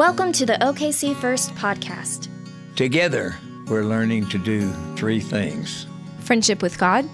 [0.00, 2.28] Welcome to the OKC First podcast.
[2.74, 3.36] Together,
[3.66, 5.86] we're learning to do three things
[6.20, 7.06] friendship with God,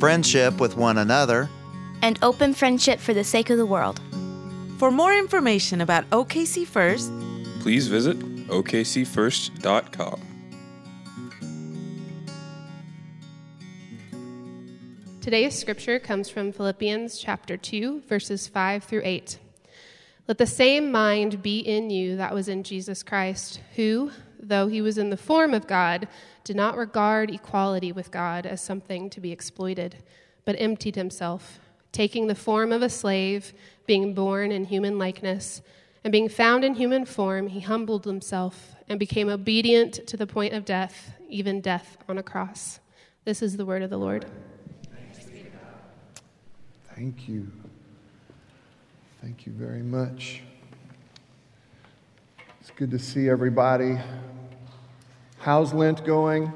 [0.00, 1.50] friendship with one another,
[2.00, 4.00] and open friendship for the sake of the world.
[4.78, 7.12] For more information about OKC First,
[7.60, 8.18] please visit
[8.48, 10.20] okcfirst.com.
[15.20, 19.40] Today's scripture comes from Philippians chapter 2, verses 5 through 8.
[20.26, 24.10] Let the same mind be in you that was in Jesus Christ, who,
[24.40, 26.08] though he was in the form of God,
[26.44, 29.96] did not regard equality with God as something to be exploited,
[30.46, 31.60] but emptied himself,
[31.92, 33.52] taking the form of a slave,
[33.86, 35.60] being born in human likeness,
[36.02, 40.52] and being found in human form, he humbled himself and became obedient to the point
[40.52, 42.80] of death, even death on a cross.
[43.24, 44.26] This is the word of the Lord.
[46.94, 47.50] Thank you.
[49.24, 50.42] Thank you very much.
[52.60, 53.96] It's good to see everybody.
[55.38, 56.52] How's Lent going?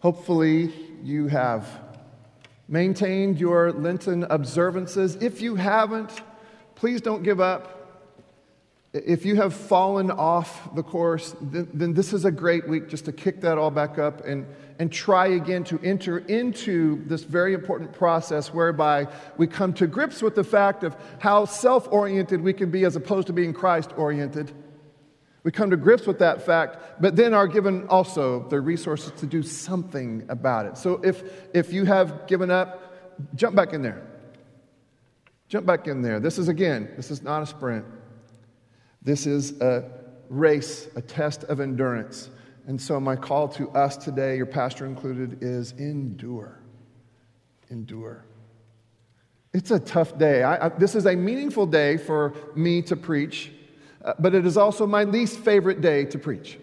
[0.00, 1.68] Hopefully, you have
[2.66, 5.16] maintained your Lenten observances.
[5.16, 6.22] If you haven't,
[6.76, 7.83] please don't give up.
[8.94, 13.06] If you have fallen off the course, then, then, this is a great week just
[13.06, 14.46] to kick that all back up and,
[14.78, 20.22] and try again to enter into this very important process whereby we come to grips
[20.22, 23.90] with the fact of how self oriented we can be as opposed to being Christ
[23.96, 24.52] oriented.
[25.42, 29.26] We come to grips with that fact, but then are given also the resources to
[29.26, 30.78] do something about it.
[30.78, 32.94] So if, if you have given up,
[33.34, 34.06] jump back in there.
[35.48, 36.20] Jump back in there.
[36.20, 37.84] This is, again, this is not a sprint.
[39.04, 39.84] This is a
[40.28, 42.30] race, a test of endurance.
[42.66, 46.58] And so, my call to us today, your pastor included, is endure.
[47.70, 48.24] Endure.
[49.52, 50.42] It's a tough day.
[50.42, 53.52] I, I, this is a meaningful day for me to preach,
[54.04, 56.58] uh, but it is also my least favorite day to preach.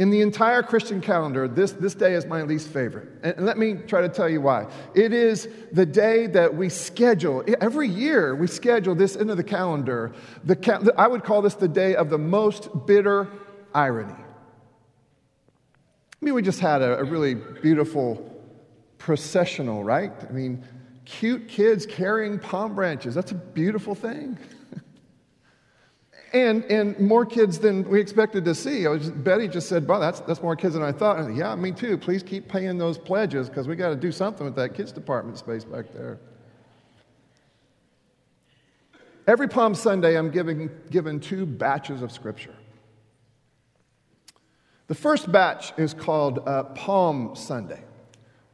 [0.00, 3.06] In the entire Christian calendar, this, this day is my least favorite.
[3.22, 4.66] And, let me try to tell you why.
[4.94, 10.12] It is the day that we schedule, every year we schedule this into the calendar.
[10.42, 13.28] The, I would call this the day of the most bitter
[13.74, 14.14] irony.
[14.14, 14.24] I
[16.22, 18.26] mean, we just had a, a really beautiful
[18.96, 20.12] processional, right?
[20.26, 20.64] I mean,
[21.04, 23.14] cute kids carrying palm branches.
[23.14, 24.38] That's a beautiful thing.
[26.32, 28.84] And, and more kids than we expected to see.
[28.84, 31.56] Just, Betty just said, "Wow, that's, that's more kids than I thought." I said, yeah,
[31.56, 31.98] me too.
[31.98, 35.38] Please keep paying those pledges because we got to do something with that kids department
[35.38, 36.20] space back there.
[39.26, 42.54] Every Palm Sunday, I'm giving, given two batches of scripture.
[44.86, 47.82] The first batch is called uh, Palm Sunday.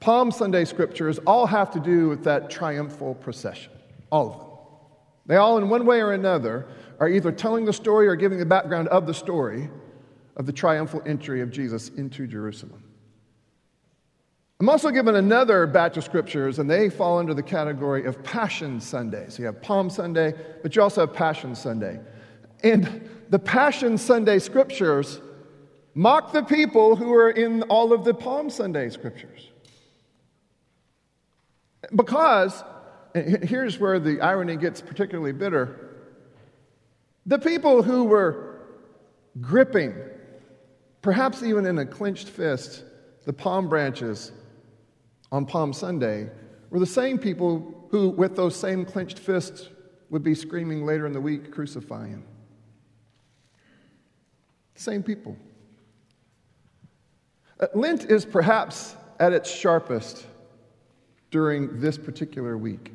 [0.00, 3.72] Palm Sunday scriptures all have to do with that triumphal procession,
[4.10, 4.48] all of them.
[5.26, 6.66] They all, in one way or another,
[6.98, 9.68] are either telling the story or giving the background of the story
[10.36, 12.82] of the triumphal entry of Jesus into Jerusalem.
[14.58, 18.80] I'm also given another batch of scriptures, and they fall under the category of Passion
[18.80, 19.26] Sunday.
[19.28, 22.00] So you have Palm Sunday, but you also have Passion Sunday.
[22.62, 25.20] And the Passion Sunday scriptures
[25.94, 29.50] mock the people who are in all of the Palm Sunday scriptures.
[31.94, 32.64] Because,
[33.14, 35.85] here's where the irony gets particularly bitter
[37.26, 38.60] the people who were
[39.40, 39.94] gripping,
[41.02, 42.84] perhaps even in a clenched fist,
[43.24, 44.32] the palm branches
[45.32, 46.30] on Palm Sunday
[46.70, 49.68] were the same people who, with those same clenched fists,
[50.10, 52.24] would be screaming later in the week, Crucify him.
[54.76, 55.36] Same people.
[57.58, 60.26] Uh, Lent is perhaps at its sharpest
[61.30, 62.92] during this particular week.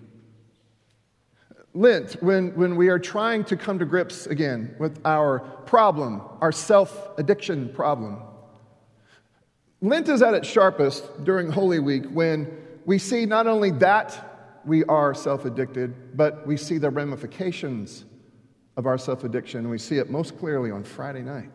[1.73, 6.51] Lent, when, when we are trying to come to grips again with our problem, our
[6.51, 8.21] self addiction problem.
[9.81, 12.55] Lent is at its sharpest during Holy Week when
[12.85, 18.05] we see not only that we are self addicted, but we see the ramifications
[18.75, 19.61] of our self addiction.
[19.61, 21.49] and We see it most clearly on Friday night.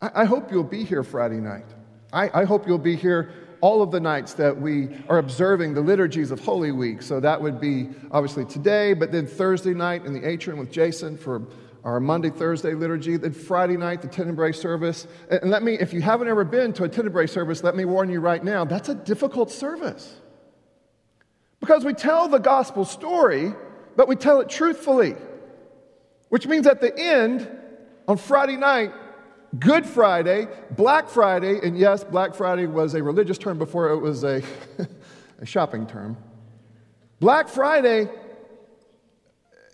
[0.00, 1.66] I, I hope you'll be here Friday night.
[2.12, 5.80] I, I hope you'll be here all of the nights that we are observing the
[5.80, 7.02] liturgies of Holy Week.
[7.02, 11.16] So that would be obviously today, but then Thursday night in the atrium with Jason
[11.16, 11.42] for
[11.84, 15.06] our Maundy, Thursday liturgy, then Friday night, the Tenebrae service.
[15.30, 18.10] And let me, if you haven't ever been to a Tenebrae service, let me warn
[18.10, 20.20] you right now, that's a difficult service.
[21.60, 23.52] Because we tell the gospel story,
[23.94, 25.14] but we tell it truthfully.
[26.28, 27.48] Which means at the end,
[28.08, 28.92] on Friday night,
[29.58, 34.24] Good Friday, Black Friday, and yes, Black Friday was a religious term before it was
[34.24, 34.42] a,
[35.40, 36.16] a shopping term.
[37.20, 38.08] Black Friday,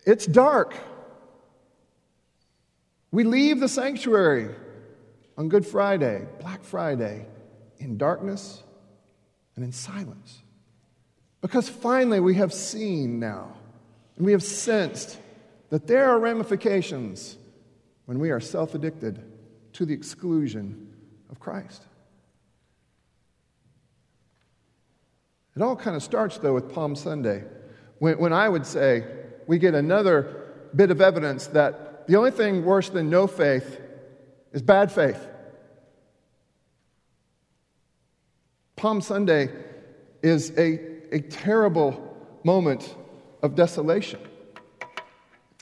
[0.07, 0.75] it's dark.
[3.11, 4.55] We leave the sanctuary
[5.37, 7.27] on Good Friday, Black Friday,
[7.79, 8.63] in darkness
[9.57, 10.43] and in silence.
[11.41, 13.53] Because finally we have seen now
[14.17, 15.19] and we have sensed
[15.71, 17.37] that there are ramifications
[18.05, 19.32] when we are self addicted
[19.75, 20.95] to the exclusion
[21.31, 21.83] of Christ.
[25.55, 27.45] It all kind of starts, though, with Palm Sunday,
[27.99, 29.05] when, when I would say
[29.47, 33.81] we get another bit of evidence that the only thing worse than no faith
[34.53, 35.29] is bad faith.
[38.77, 39.51] Palm Sunday
[40.23, 42.95] is a, a terrible moment
[43.43, 44.21] of desolation.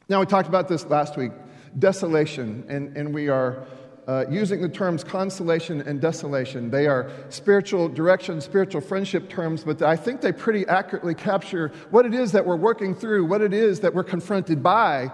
[0.08, 1.32] Now, we talked about this last week
[1.78, 3.64] desolation, and, and we are
[4.10, 6.68] uh, using the terms consolation and desolation.
[6.68, 12.04] They are spiritual direction, spiritual friendship terms, but I think they pretty accurately capture what
[12.04, 15.12] it is that we're working through, what it is that we're confronted by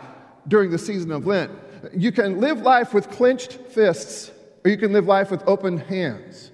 [0.48, 1.50] during the season of Lent.
[1.94, 4.32] You can live life with clenched fists,
[4.64, 6.50] or you can live life with open hands.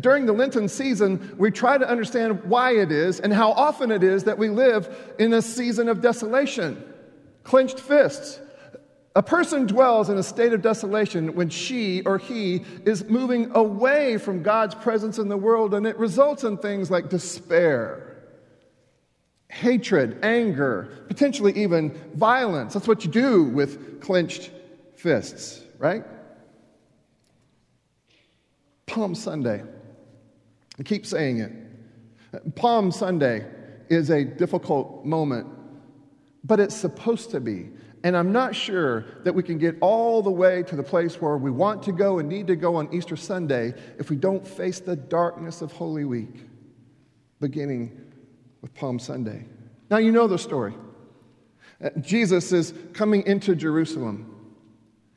[0.00, 4.02] During the Lenten season, we try to understand why it is and how often it
[4.02, 6.82] is that we live in a season of desolation.
[7.42, 8.40] Clenched fists.
[9.16, 14.18] A person dwells in a state of desolation when she or he is moving away
[14.18, 18.16] from God's presence in the world, and it results in things like despair,
[19.48, 22.74] hatred, anger, potentially even violence.
[22.74, 24.50] That's what you do with clenched
[24.96, 26.02] fists, right?
[28.86, 29.62] Palm Sunday.
[30.78, 32.56] I keep saying it.
[32.56, 33.46] Palm Sunday
[33.88, 35.46] is a difficult moment,
[36.42, 37.68] but it's supposed to be.
[38.04, 41.38] And I'm not sure that we can get all the way to the place where
[41.38, 44.78] we want to go and need to go on Easter Sunday if we don't face
[44.78, 46.46] the darkness of Holy Week,
[47.40, 47.98] beginning
[48.60, 49.46] with Palm Sunday.
[49.90, 50.74] Now, you know the story.
[51.82, 54.30] Uh, Jesus is coming into Jerusalem.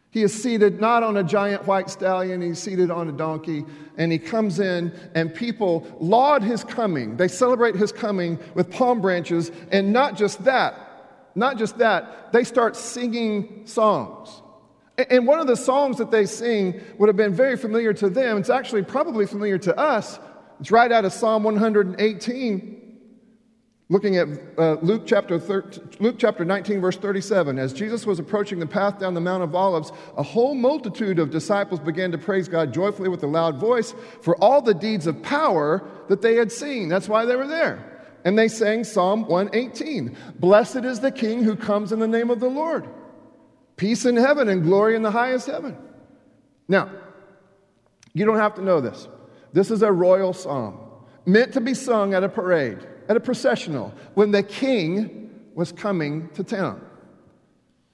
[0.10, 3.66] He is seated not on a giant white stallion, he's seated on a donkey,
[3.98, 7.18] and he comes in, and people laud his coming.
[7.18, 10.87] They celebrate his coming with palm branches, and not just that,
[11.38, 14.42] not just that, they start singing songs.
[14.98, 18.38] And one of the songs that they sing would have been very familiar to them.
[18.38, 20.20] It's actually probably familiar to us.
[20.60, 22.74] It's right out of Psalm 118.
[23.90, 28.60] Looking at uh, Luke, chapter 13, Luke chapter 19, verse 37, as Jesus was approaching
[28.60, 32.50] the path down the Mount of Olives, a whole multitude of disciples began to praise
[32.50, 36.52] God joyfully with a loud voice for all the deeds of power that they had
[36.52, 36.90] seen.
[36.90, 37.97] That's why they were there.
[38.28, 42.42] And they sang Psalm 118 Blessed is the King who comes in the name of
[42.42, 42.86] the Lord.
[43.78, 45.78] Peace in heaven and glory in the highest heaven.
[46.68, 46.92] Now,
[48.12, 49.08] you don't have to know this.
[49.54, 50.78] This is a royal psalm
[51.26, 56.28] meant to be sung at a parade, at a processional, when the king was coming
[56.34, 56.86] to town.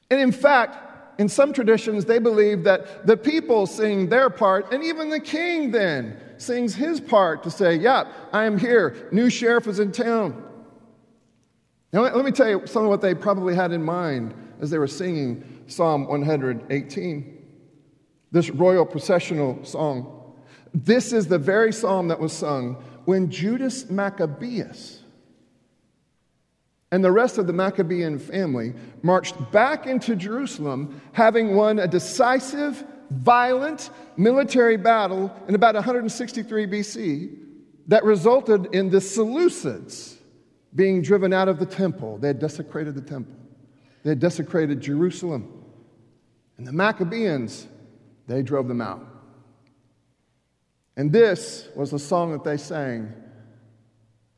[0.09, 4.83] And in fact, in some traditions, they believe that the people sing their part, and
[4.83, 9.09] even the king then sings his part to say, Yeah, I am here.
[9.11, 10.43] New sheriff is in town.
[11.91, 14.79] Now, let me tell you some of what they probably had in mind as they
[14.79, 17.47] were singing Psalm 118,
[18.31, 20.33] this royal processional song.
[20.73, 25.03] This is the very psalm that was sung when Judas Maccabeus
[26.93, 32.83] and the rest of the Maccabean family marched back into Jerusalem, having won a decisive
[33.13, 37.37] violent military battle in about 163 BC
[37.87, 40.15] that resulted in the Seleucids
[40.75, 42.17] being driven out of the temple.
[42.17, 43.35] They had desecrated the temple,
[44.03, 45.59] they had desecrated Jerusalem.
[46.57, 47.67] And the Maccabeans,
[48.27, 49.03] they drove them out.
[50.95, 53.11] And this was the song that they sang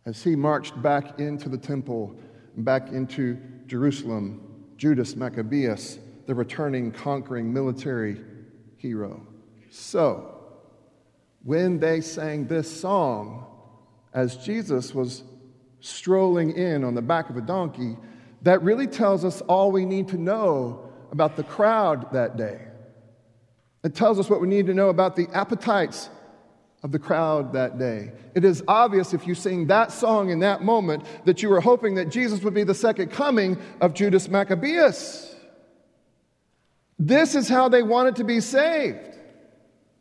[0.05, 2.15] as he marched back into the temple,
[2.55, 4.41] and back into Jerusalem.
[4.77, 8.22] Judas Maccabeus, the returning, conquering military
[8.86, 9.25] hero.
[9.72, 10.38] So,
[11.44, 13.48] when they sang this song,
[14.13, 15.24] as Jesus was
[15.80, 17.98] strolling in on the back of a donkey,
[18.44, 22.62] that really tells us all we need to know about the crowd that day.
[23.84, 26.10] It tells us what we need to know about the appetites
[26.84, 28.12] of the crowd that day.
[28.36, 31.96] It is obvious if you sing that song in that moment that you were hoping
[31.96, 35.35] that Jesus would be the second coming of Judas Maccabeus.
[36.98, 39.18] This is how they wanted to be saved.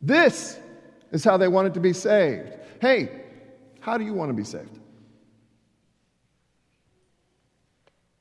[0.01, 0.59] This
[1.11, 2.53] is how they wanted to be saved.
[2.79, 3.09] Hey,
[3.79, 4.79] how do you want to be saved?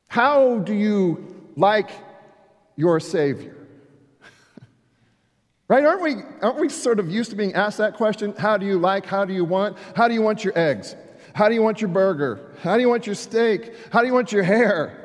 [0.09, 1.91] How do you like
[2.77, 3.57] your Savior?
[5.69, 5.85] right?
[5.85, 8.35] Aren't we, aren't we sort of used to being asked that question?
[8.37, 9.07] How do you like?
[9.07, 9.77] How do you want?
[9.97, 10.95] How do you want your eggs?
[11.35, 12.53] How do you want your burger?
[12.63, 13.75] How do you want your steak?
[13.91, 15.04] How do you want your hair?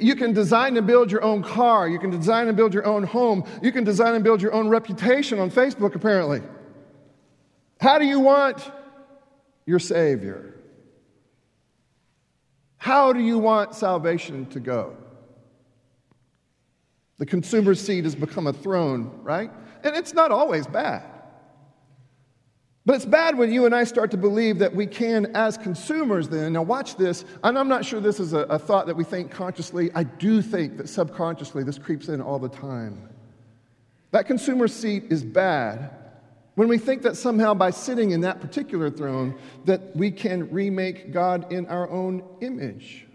[0.00, 1.86] You can design and build your own car.
[1.86, 3.44] You can design and build your own home.
[3.62, 6.40] You can design and build your own reputation on Facebook, apparently.
[7.78, 8.70] How do you want
[9.66, 10.54] your Savior?
[12.78, 14.96] How do you want salvation to go?
[17.18, 19.50] The consumer seat has become a throne, right?
[19.84, 21.11] And it's not always bad.
[22.84, 26.28] But it's bad when you and I start to believe that we can, as consumers,
[26.28, 26.54] then.
[26.54, 27.24] Now, watch this.
[27.44, 29.90] And I'm not sure this is a, a, thought that we think consciously.
[29.94, 33.08] I do think that subconsciously this creeps in all the time.
[34.10, 35.90] That consumer seat is bad
[36.56, 41.12] when we think that somehow by sitting in that particular throne that we can remake
[41.12, 43.06] God in our own image.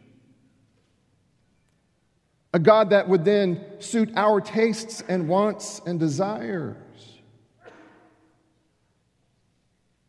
[2.53, 6.77] A God that would then suit our tastes and wants and desires.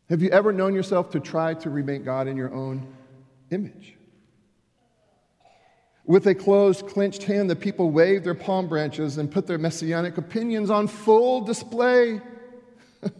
[0.09, 2.87] Have you ever known yourself to try to remake God in your own
[3.51, 3.95] image?
[6.03, 10.17] With a closed, clenched hand, the people waved their palm branches and put their messianic
[10.17, 12.19] opinions on full display.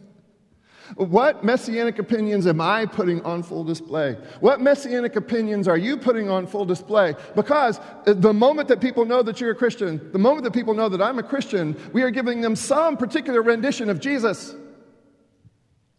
[0.96, 4.18] what messianic opinions am I putting on full display?
[4.40, 7.14] What messianic opinions are you putting on full display?
[7.36, 10.90] Because the moment that people know that you're a Christian, the moment that people know
[10.90, 14.56] that I'm a Christian, we are giving them some particular rendition of Jesus.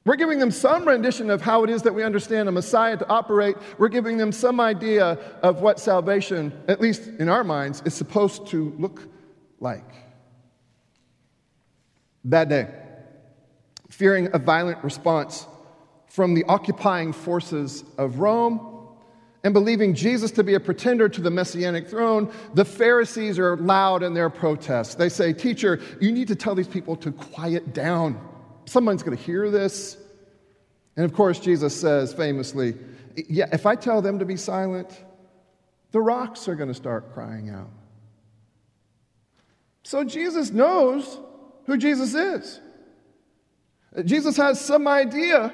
[0.05, 3.09] We're giving them some rendition of how it is that we understand a Messiah to
[3.09, 3.57] operate.
[3.79, 8.47] We're giving them some idea of what salvation, at least in our minds, is supposed
[8.49, 9.03] to look
[9.61, 9.95] like.
[12.25, 12.69] That day,
[13.91, 15.47] fearing a violent response
[16.07, 18.71] from the occupying forces of Rome,
[19.43, 24.03] and believing Jesus to be a pretender to the messianic throne, the Pharisees are loud
[24.03, 24.95] in their protests.
[24.95, 28.21] They say, Teacher, you need to tell these people to quiet down.
[28.67, 29.97] Someone's going to hear this.
[30.97, 32.75] And of course, Jesus says famously,
[33.17, 34.89] Yeah, if I tell them to be silent,
[35.93, 37.71] the rocks are going to start crying out.
[39.83, 41.19] So Jesus knows
[41.67, 42.61] who Jesus is.
[44.05, 45.53] Jesus has some idea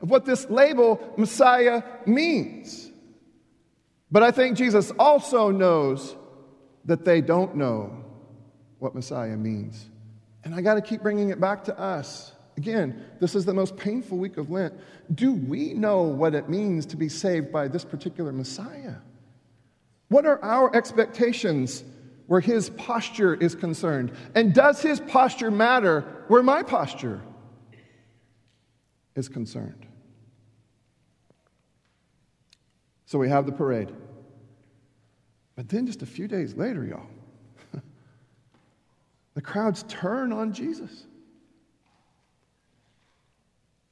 [0.00, 2.90] of what this label Messiah means.
[4.10, 6.14] But I think Jesus also knows
[6.84, 8.04] that they don't know
[8.78, 9.86] what Messiah means.
[10.44, 12.32] And I got to keep bringing it back to us.
[12.56, 14.74] Again, this is the most painful week of Lent.
[15.14, 18.96] Do we know what it means to be saved by this particular Messiah?
[20.08, 21.82] What are our expectations
[22.26, 24.12] where his posture is concerned?
[24.34, 27.20] And does his posture matter where my posture
[29.16, 29.86] is concerned?
[33.06, 33.92] So we have the parade.
[35.56, 37.06] But then just a few days later, y'all,
[39.34, 41.06] the crowds turn on Jesus.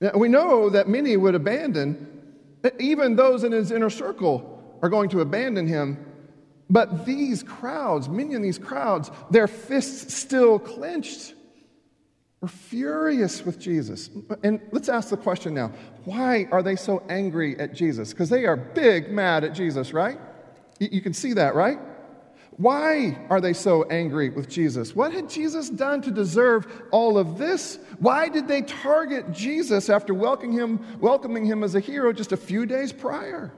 [0.03, 2.09] Now, we know that many would abandon,
[2.81, 6.05] even those in his inner circle are going to abandon him.
[6.69, 11.35] But these crowds, many of these crowds, their fists still clenched,
[12.41, 14.11] were furious with Jesus.
[14.43, 15.69] And let's ask the question now
[16.05, 18.11] why are they so angry at Jesus?
[18.11, 20.19] Because they are big mad at Jesus, right?
[20.81, 21.79] You can see that, right?
[22.63, 24.95] Why are they so angry with Jesus?
[24.95, 27.81] What had Jesus done to deserve all of this?
[27.99, 32.37] Why did they target Jesus after welcoming him, welcoming him as a hero just a
[32.37, 33.53] few days prior?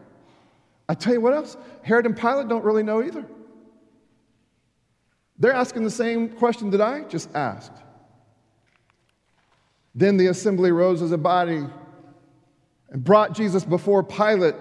[0.88, 3.26] I tell you what else, Herod and Pilate don't really know either.
[5.38, 7.76] They're asking the same question that I just asked.
[9.94, 11.62] Then the assembly rose as a body
[12.88, 14.54] and brought Jesus before Pilate.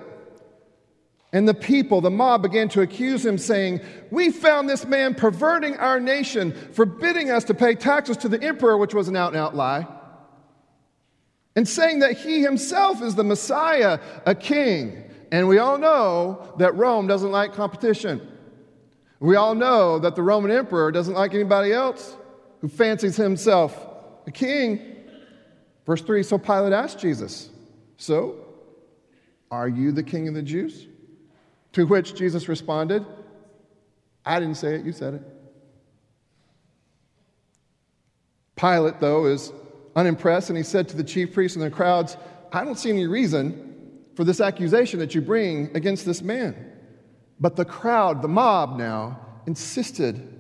[1.34, 5.75] And the people, the mob, began to accuse him, saying, We found this man perverting
[5.78, 9.38] our nation, forbidding us to pay taxes to the emperor, which was an out and
[9.38, 9.88] out lie,
[11.56, 15.04] and saying that he himself is the Messiah, a king.
[15.32, 18.22] And we all know that Rome doesn't like competition.
[19.20, 22.16] We all know that the Roman emperor doesn't like anybody else
[22.62, 23.75] who fancies himself
[24.28, 24.98] a king.
[25.88, 27.50] Verse 3 So Pilate asked Jesus,
[27.98, 28.36] So,
[29.50, 30.88] are you the king of the Jews?
[31.74, 33.06] To which Jesus responded,
[34.25, 35.22] I didn't say it, you said it.
[38.56, 39.51] Pilate, though, is
[39.96, 42.15] unimpressed, and he said to the chief priests and the crowds,
[42.51, 46.72] I don't see any reason for this accusation that you bring against this man.
[47.39, 50.33] But the crowd, the mob now, insisted.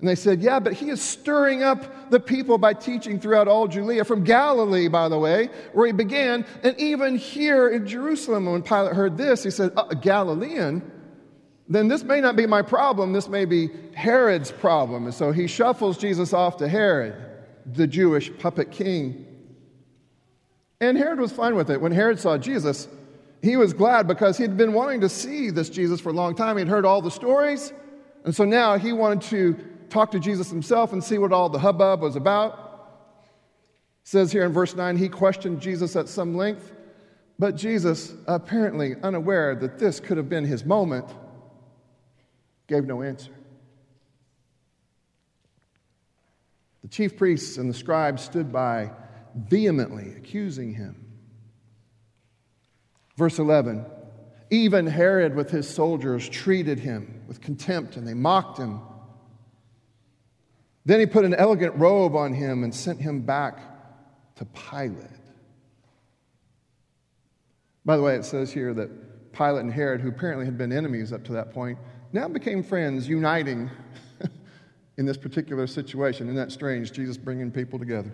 [0.00, 3.66] And they said, Yeah, but he is stirring up the people by teaching throughout all
[3.66, 8.46] Judea, from Galilee, by the way, where he began, and even here in Jerusalem.
[8.46, 10.92] When Pilate heard this, he said, uh, Galilean?
[11.68, 15.04] Then this may not be my problem, this may be Herod's problem.
[15.04, 17.14] And so he shuffles Jesus off to Herod,
[17.66, 19.26] the Jewish puppet king.
[20.80, 21.80] And Herod was fine with it.
[21.80, 22.88] When Herod saw Jesus,
[23.42, 26.56] he was glad because he'd been wanting to see this Jesus for a long time.
[26.56, 27.72] He'd heard all the stories.
[28.24, 31.58] And so now he wanted to talk to Jesus himself and see what all the
[31.58, 32.52] hubbub was about.
[34.02, 36.72] It says here in verse 9, he questioned Jesus at some length,
[37.38, 41.06] but Jesus, apparently unaware that this could have been his moment,
[42.66, 43.32] gave no answer.
[46.82, 48.90] The chief priests and the scribes stood by,
[49.34, 51.04] vehemently accusing him.
[53.16, 53.84] Verse 11
[54.50, 58.80] Even Herod with his soldiers treated him with contempt and they mocked him.
[60.88, 63.60] Then he put an elegant robe on him and sent him back
[64.36, 65.04] to Pilate.
[67.84, 71.12] By the way, it says here that Pilate and Herod, who apparently had been enemies
[71.12, 71.78] up to that point,
[72.14, 73.70] now became friends, uniting
[74.96, 76.26] in this particular situation.
[76.28, 76.90] Isn't that strange?
[76.90, 78.10] Jesus bringing people together.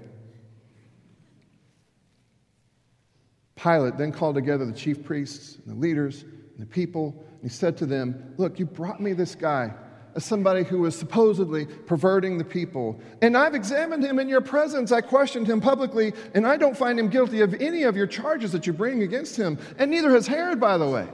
[3.54, 7.48] Pilate then called together the chief priests and the leaders and the people, and he
[7.56, 9.72] said to them, Look, you brought me this guy
[10.14, 13.00] as somebody who was supposedly perverting the people.
[13.20, 14.92] And I've examined him in your presence.
[14.92, 18.52] I questioned him publicly, and I don't find him guilty of any of your charges
[18.52, 19.58] that you bring against him.
[19.78, 21.08] And neither has Herod, by the way.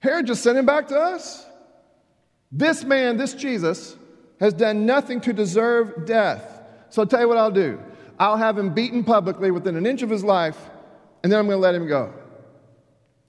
[0.00, 1.46] Herod just sent him back to us.
[2.52, 3.96] This man, this Jesus,
[4.38, 6.60] has done nothing to deserve death.
[6.90, 7.80] So I'll tell you what I'll do.
[8.18, 10.58] I'll have him beaten publicly within an inch of his life,
[11.22, 12.12] and then I'm going to let him go.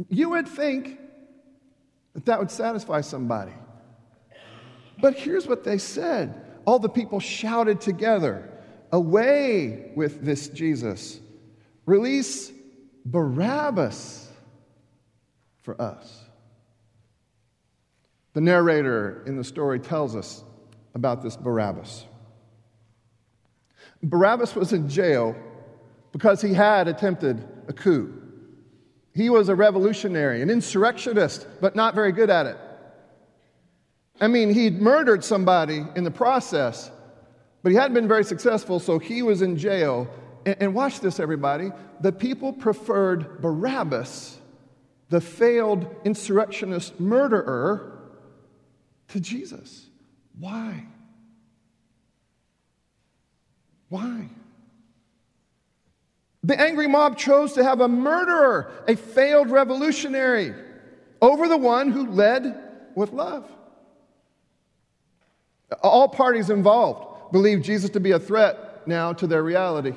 [0.09, 0.99] You would think
[2.17, 3.53] that that would satisfy somebody.
[4.99, 6.33] But here's what they said
[6.65, 8.49] all the people shouted together,
[8.91, 11.19] Away with this Jesus!
[11.85, 12.51] Release
[13.05, 14.27] Barabbas
[15.61, 16.25] for us.
[18.33, 20.43] The narrator in the story tells us
[20.95, 22.03] about this Barabbas.
[24.01, 25.35] Barabbas was in jail
[26.11, 28.16] because he had attempted a coup.
[29.17, 32.55] He was a revolutionary, an insurrectionist, but not very good at it.
[34.21, 36.91] I mean, he'd murdered somebody in the process,
[37.63, 40.07] but he hadn't been very successful, so he was in jail.
[40.45, 41.71] And, and watch this, everybody.
[41.99, 44.37] The people preferred Barabbas,
[45.09, 47.99] the failed insurrectionist murderer,
[49.07, 49.87] to Jesus.
[50.37, 50.85] Why?
[53.89, 54.29] Why?
[56.47, 60.53] The angry mob chose to have a murderer, a failed revolutionary,
[61.21, 62.55] over the one who led
[62.95, 63.51] with love.
[65.83, 69.91] All parties involved believed Jesus to be a threat now to their reality.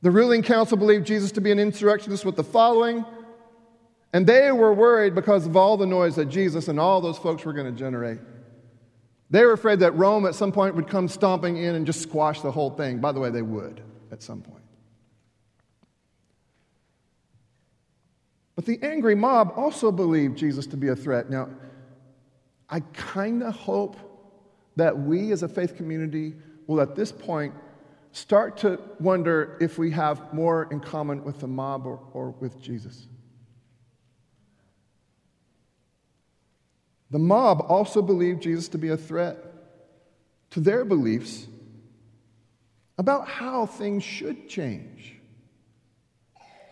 [0.00, 3.04] The ruling council believed Jesus to be an insurrectionist with the following,
[4.14, 7.44] and they were worried because of all the noise that Jesus and all those folks
[7.44, 8.20] were going to generate.
[9.28, 12.40] They were afraid that Rome at some point would come stomping in and just squash
[12.40, 12.98] the whole thing.
[12.98, 14.61] By the way, they would at some point.
[18.54, 21.30] But the angry mob also believed Jesus to be a threat.
[21.30, 21.48] Now,
[22.68, 23.96] I kind of hope
[24.76, 26.34] that we as a faith community
[26.66, 27.54] will at this point
[28.12, 32.60] start to wonder if we have more in common with the mob or, or with
[32.60, 33.06] Jesus.
[37.10, 39.38] The mob also believed Jesus to be a threat
[40.50, 41.46] to their beliefs
[42.98, 45.16] about how things should change,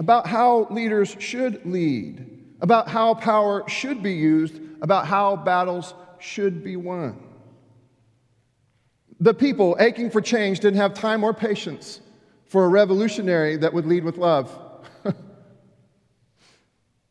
[0.01, 2.27] about how leaders should lead,
[2.61, 7.17] about how power should be used, about how battles should be won.
[9.21, 12.01] The people aching for change didn't have time or patience
[12.47, 14.51] for a revolutionary that would lead with love.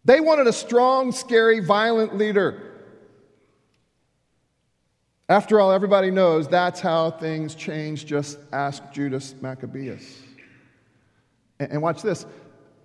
[0.04, 2.70] they wanted a strong, scary, violent leader
[5.30, 8.08] after all, everybody knows that's how things change.
[8.08, 10.24] Just ask Judas Maccabeus.
[11.60, 12.26] And, watch this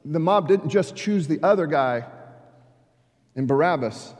[0.04, 2.06] the mob didn't just choose the other guy
[3.34, 4.14] in Barabbas,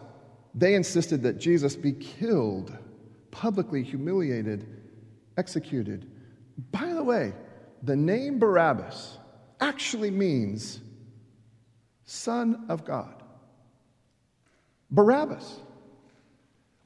[0.54, 2.76] they insisted that Jesus be killed,
[3.30, 4.66] publicly humiliated,
[5.36, 6.10] executed.
[6.72, 7.32] By the way,
[7.82, 9.18] the name Barabbas
[9.60, 10.80] actually means
[12.04, 13.22] son of God.
[14.90, 15.60] Barabbas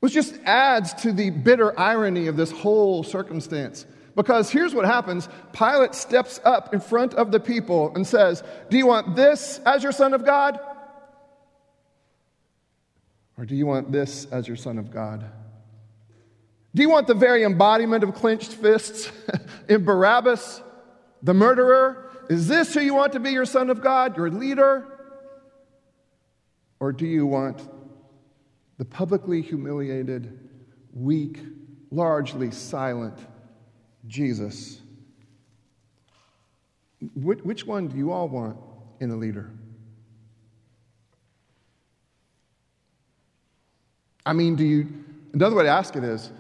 [0.01, 3.85] which just adds to the bitter irony of this whole circumstance.
[4.19, 8.77] Because here's what happens Pilate steps up in front of the people and says, Do
[8.77, 10.59] you want this as your Son of God?
[13.39, 15.25] Or do you want this as your Son of God?
[16.75, 19.09] Do you want the very embodiment of clenched fists
[19.69, 20.63] in Barabbas,
[21.23, 22.11] the murderer?
[22.29, 24.85] Is this who you want to be your Son of God, your leader?
[26.81, 27.63] Or do you want
[28.79, 30.51] the publicly humiliated,
[30.93, 31.39] weak,
[31.93, 33.17] largely silent
[34.09, 34.81] Jesus.
[37.15, 38.57] Which one do you all want
[38.99, 39.51] in a leader?
[44.27, 46.31] I mean, do you, another way to ask it is,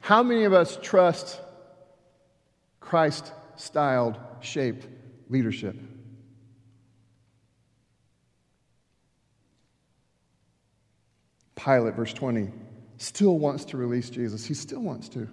[0.00, 1.40] how many of us trust
[2.80, 4.86] Christ styled, shaped
[5.28, 5.76] leadership?
[11.56, 12.50] Pilate, verse 20,
[12.98, 14.46] still wants to release Jesus.
[14.46, 15.28] He still wants to.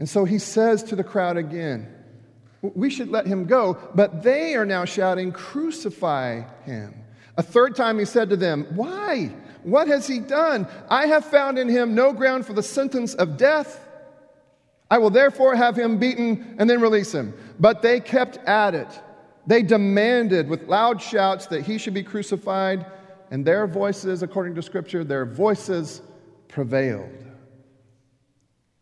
[0.00, 1.86] And so he says to the crowd again,
[2.62, 3.78] We should let him go.
[3.94, 6.94] But they are now shouting, Crucify him.
[7.36, 9.30] A third time he said to them, Why?
[9.62, 10.66] What has he done?
[10.88, 13.86] I have found in him no ground for the sentence of death.
[14.90, 17.34] I will therefore have him beaten and then release him.
[17.60, 18.88] But they kept at it.
[19.46, 22.86] They demanded with loud shouts that he should be crucified,
[23.30, 26.00] and their voices, according to Scripture, their voices
[26.48, 27.29] prevailed.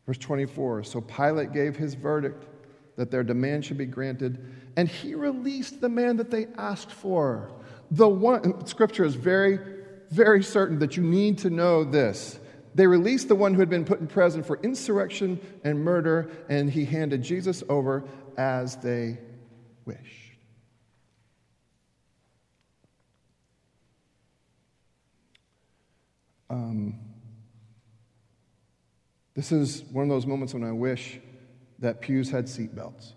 [0.09, 2.47] Verse 24 So Pilate gave his verdict
[2.97, 4.43] that their demand should be granted,
[4.75, 7.53] and he released the man that they asked for.
[7.91, 9.59] The one, Scripture is very,
[10.11, 12.41] very certain that you need to know this.
[12.75, 16.71] They released the one who had been put in prison for insurrection and murder, and
[16.71, 18.05] he handed Jesus over
[18.39, 19.19] as they
[19.85, 20.33] wished.
[26.49, 27.08] Um,
[29.39, 31.21] this is one of those moments when I wish
[31.79, 33.13] that pews had seatbelts.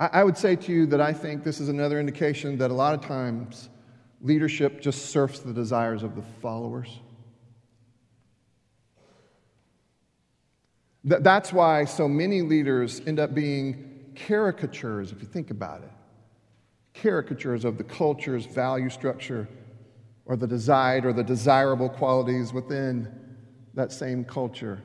[0.00, 2.74] I, I would say to you that I think this is another indication that a
[2.74, 3.68] lot of times
[4.20, 6.98] leadership just surfs the desires of the followers.
[11.04, 15.92] That's why so many leaders end up being caricatures, if you think about it.
[16.92, 19.46] Caricatures of the culture's value structure
[20.26, 23.08] or the desired or the desirable qualities within
[23.74, 24.82] that same culture.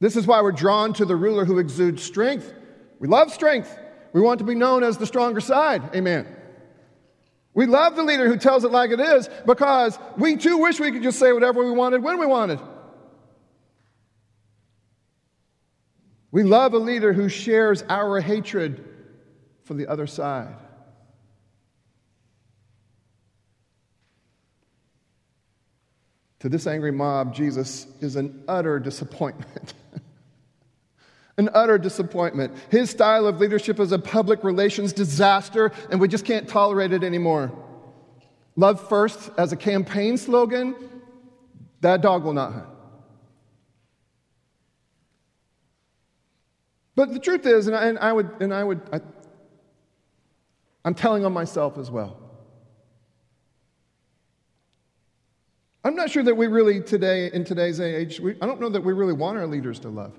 [0.00, 2.52] This is why we're drawn to the ruler who exudes strength.
[2.98, 3.78] We love strength.
[4.12, 5.94] We want to be known as the stronger side.
[5.94, 6.26] Amen.
[7.52, 10.92] We love the leader who tells it like it is because we too wish we
[10.92, 12.60] could just say whatever we wanted when we wanted.
[16.30, 18.84] We love a leader who shares our hatred
[19.64, 20.54] for the other side.
[26.40, 29.74] To this angry mob, Jesus is an utter disappointment.
[31.36, 32.54] an utter disappointment.
[32.70, 37.04] His style of leadership is a public relations disaster, and we just can't tolerate it
[37.04, 37.52] anymore.
[38.56, 40.74] Love first as a campaign slogan,
[41.82, 42.66] that dog will not hunt.
[46.94, 49.00] But the truth is, and I, and I would, and I would, I,
[50.84, 52.29] I'm telling on myself as well.
[55.82, 58.82] I'm not sure that we really today, in today's age, we, I don't know that
[58.82, 60.14] we really want our leaders to love.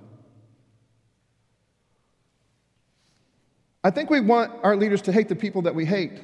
[3.84, 6.24] I think we want our leaders to hate the people that we hate.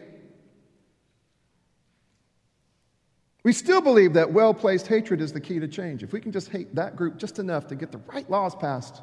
[3.44, 6.04] We still believe that well placed hatred is the key to change.
[6.04, 9.02] If we can just hate that group just enough to get the right laws passed.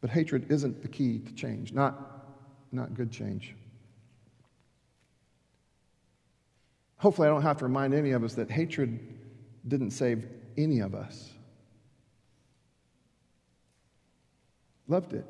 [0.00, 2.28] But hatred isn't the key to change, not,
[2.72, 3.54] not good change.
[6.98, 8.98] Hopefully, I don't have to remind any of us that hatred
[9.66, 11.30] didn't save any of us.
[14.88, 15.26] Loved it.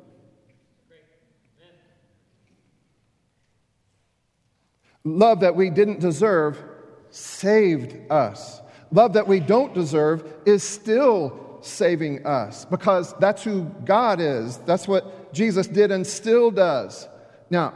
[5.03, 6.61] Love that we didn't deserve
[7.09, 8.61] saved us.
[8.91, 14.57] Love that we don't deserve is still saving us because that's who God is.
[14.59, 17.07] That's what Jesus did and still does.
[17.49, 17.73] Now,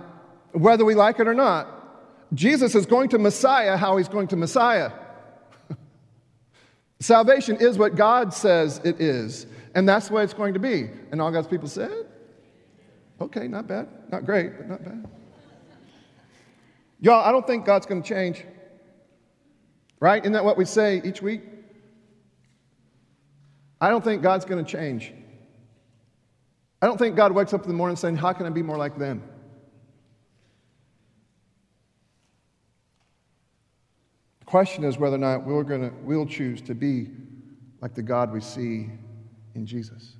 [0.51, 1.80] whether we like it or not,
[2.33, 4.91] Jesus is going to Messiah how he's going to Messiah.
[6.99, 9.45] Salvation is what God says it is.
[9.75, 10.89] And that's the way it's going to be.
[11.11, 12.05] And all God's people said,
[13.19, 13.87] okay, not bad.
[14.11, 15.07] Not great, but not bad.
[16.99, 18.43] Y'all, I don't think God's going to change.
[19.99, 20.21] Right?
[20.21, 21.41] Isn't that what we say each week?
[23.79, 25.11] I don't think God's going to change.
[26.81, 28.77] I don't think God wakes up in the morning saying, How can I be more
[28.77, 29.23] like them?
[34.51, 37.07] Question is whether or not we're going to, we'll choose to be
[37.79, 38.89] like the God we see
[39.55, 40.17] in Jesus.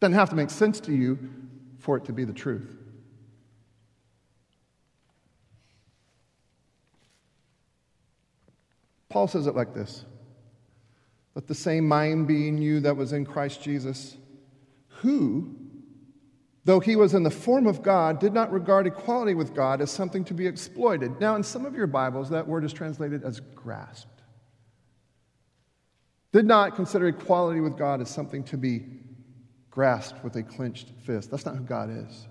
[0.00, 1.16] Doesn't have to make sense to you
[1.78, 2.78] for it to be the truth.
[9.08, 10.04] Paul says it like this
[11.36, 14.16] Let the same mind be in you that was in Christ Jesus,
[14.88, 15.54] who,
[16.64, 19.90] though he was in the form of God, did not regard equality with God as
[19.90, 21.20] something to be exploited.
[21.20, 24.20] Now, in some of your Bibles, that word is translated as grasped
[26.32, 28.84] did not consider equality with God as something to be
[29.70, 31.30] grasped with a clenched fist.
[31.30, 32.28] That's not who God is.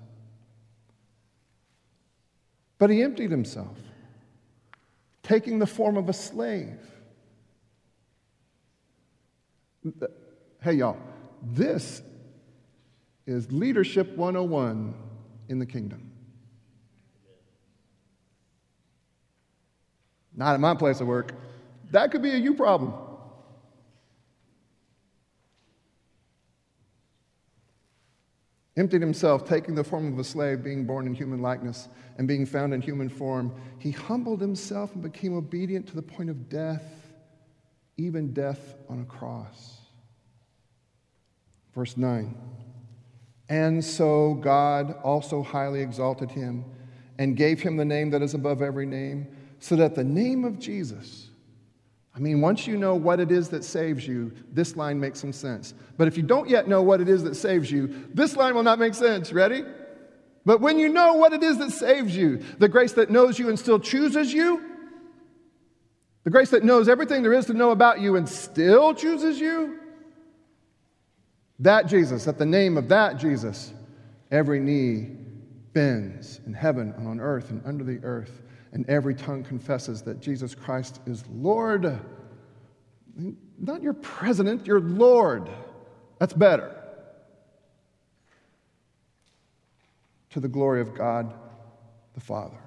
[2.78, 3.78] But he emptied himself,
[5.22, 6.80] taking the form of a slave.
[10.62, 10.98] Hey, y'all,
[11.42, 12.02] this
[13.30, 14.94] is Leadership 101
[15.50, 16.12] in the kingdom.
[20.36, 21.34] Not at my place of work.
[21.92, 22.94] That could be a you problem.
[28.78, 32.46] Emptied himself, taking the form of a slave, being born in human likeness, and being
[32.46, 37.12] found in human form, he humbled himself and became obedient to the point of death,
[37.98, 39.82] even death on a cross.
[41.76, 42.34] Verse 9.
[43.50, 46.64] And so God also highly exalted him
[47.18, 49.28] and gave him the name that is above every name,
[49.60, 51.30] so that the name of Jesus,
[52.16, 55.34] I mean, once you know what it is that saves you, this line makes some
[55.34, 55.74] sense.
[55.98, 58.64] But if you don't yet know what it is that saves you, this line will
[58.64, 59.34] not make sense.
[59.34, 59.64] Ready?
[60.46, 63.50] But when you know what it is that saves you, the grace that knows you
[63.50, 64.64] and still chooses you,
[66.24, 69.79] the grace that knows everything there is to know about you and still chooses you,
[71.60, 73.74] that Jesus, at the name of that Jesus,
[74.32, 75.15] every knee
[75.74, 78.41] bends in heaven and on earth and under the earth,
[78.72, 82.00] and every tongue confesses that Jesus Christ is Lord.
[83.60, 85.50] Not your president, your Lord.
[86.19, 86.76] That's better.
[90.32, 91.34] To the glory of God
[92.13, 92.58] the Father.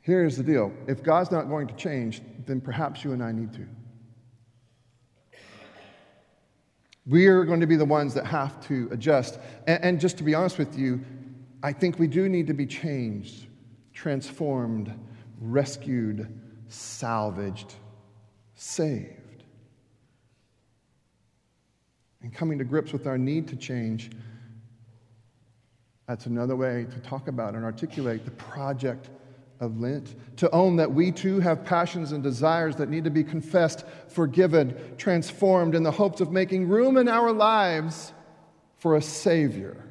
[0.00, 3.52] Here's the deal if God's not going to change, then perhaps you and I need
[3.54, 3.66] to.
[7.06, 9.38] We are going to be the ones that have to adjust.
[9.66, 11.00] And, and, just to be honest with you,
[11.62, 13.46] I think we do need to be changed,
[13.92, 14.92] transformed,
[15.40, 16.28] rescued,
[16.68, 17.74] salvaged,
[18.54, 19.44] saved.
[22.22, 24.10] And coming to grips with our need to change,
[26.08, 29.10] that's another way to talk about and articulate the project
[29.64, 33.24] of Lent, to own that we too have passions and desires that need to be
[33.24, 38.12] confessed, forgiven, transformed in the hopes of making room in our lives
[38.76, 39.84] for a Savior.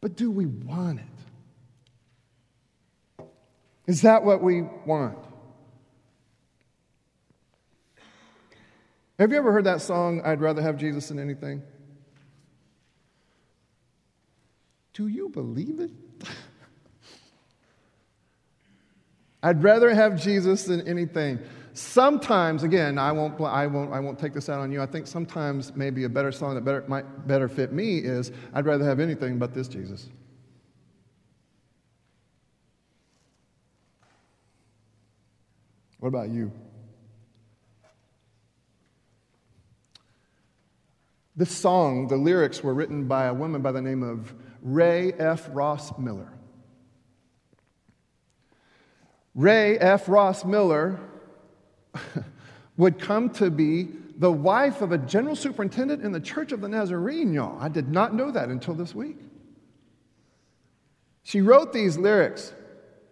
[0.00, 3.26] But do we want it?
[3.86, 5.18] Is that what we want?
[9.18, 11.62] Have you ever heard that song, I'd rather have Jesus than anything?
[14.94, 15.90] Do you believe it?
[19.42, 21.40] I'd rather have Jesus than anything.
[21.74, 24.82] Sometimes, again, I won't, I, won't, I won't take this out on you.
[24.82, 28.66] I think sometimes maybe a better song that better, might better fit me is I'd
[28.66, 30.08] rather have anything but this Jesus.
[35.98, 36.52] What about you?
[41.34, 45.48] This song, the lyrics were written by a woman by the name of Rhea F.
[45.52, 46.30] Ross Miller.
[49.34, 50.08] Rhea F.
[50.08, 51.00] Ross Miller
[52.76, 56.68] would come to be the wife of a general superintendent in the Church of the
[56.68, 57.58] Nazarene, y'all.
[57.60, 59.16] I did not know that until this week.
[61.22, 62.52] She wrote these lyrics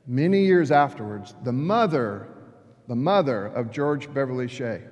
[0.07, 2.29] many years afterwards, the mother,
[2.89, 4.83] the mother of George Beverly Shea.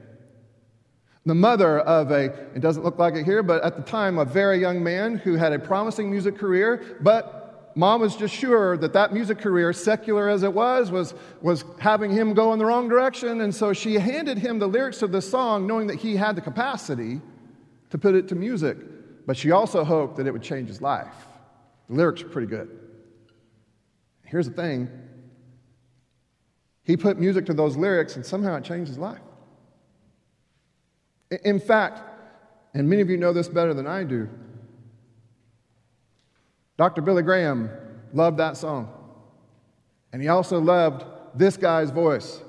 [1.27, 4.25] The mother of a, it doesn't look like it here, but at the time, a
[4.25, 7.38] very young man who had a promising music career, but
[7.74, 12.11] Mom was just sure that that music career, secular as it was, was, was having
[12.11, 13.40] him go in the wrong direction.
[13.42, 16.40] And so she handed him the lyrics of the song, knowing that he had the
[16.40, 17.20] capacity
[17.90, 18.76] to put it to music.
[19.26, 21.14] But she also hoped that it would change his life.
[21.88, 22.68] The lyrics are pretty good.
[24.24, 24.88] Here's the thing
[26.85, 29.20] he put music to those lyrics, and somehow it changed his life.
[31.44, 32.00] In fact,
[32.72, 34.28] and many of you know this better than I do,
[36.79, 37.03] Dr.
[37.03, 37.71] Billy Graham
[38.14, 38.88] loved that song.
[40.12, 42.41] And he also loved this guy's voice.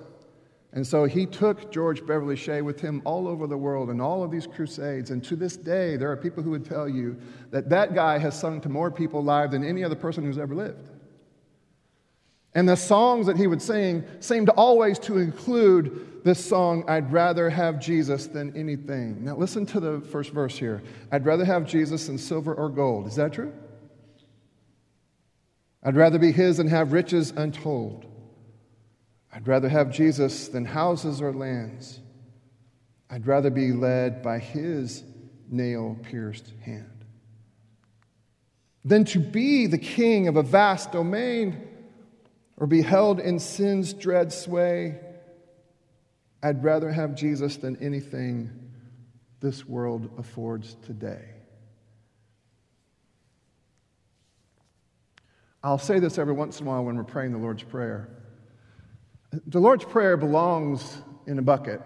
[0.72, 4.24] And so he took George Beverly Shea with him all over the world in all
[4.24, 5.10] of these crusades.
[5.10, 7.18] And to this day, there are people who would tell you
[7.50, 10.54] that that guy has sung to more people live than any other person who's ever
[10.54, 10.88] lived.
[12.54, 17.50] And the songs that he would sing seemed always to include this song, I'd rather
[17.50, 19.24] have Jesus than anything.
[19.24, 20.84] Now, listen to the first verse here.
[21.12, 23.08] I'd rather have Jesus than silver or gold.
[23.08, 23.54] Is that true?
[25.90, 28.06] I'd rather be his and have riches untold.
[29.34, 32.00] I'd rather have Jesus than houses or lands.
[33.10, 35.04] I'd rather be led by his
[35.50, 37.06] nail pierced hand
[38.86, 41.60] than to be the king of a vast domain
[42.56, 45.00] or be held in sin's dread sway.
[46.44, 48.52] I'd rather have Jesus than anything
[49.40, 51.39] this world affords today.
[55.64, 58.10] I'll say this every once in a while when we're praying the Lord's Prayer.
[59.48, 61.82] The Lord's Prayer belongs in a bucket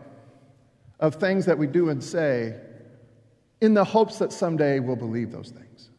[1.00, 2.60] of things that we do and say
[3.62, 5.90] in the hopes that someday we'll believe those things.